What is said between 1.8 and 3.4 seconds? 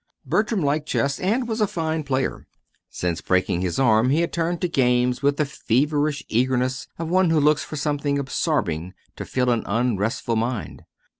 player. Since